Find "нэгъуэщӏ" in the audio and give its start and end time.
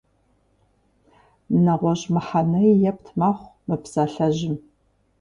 1.63-2.05